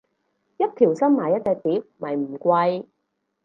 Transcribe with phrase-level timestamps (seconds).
[0.57, 2.85] 一條心買一隻碟咪唔貴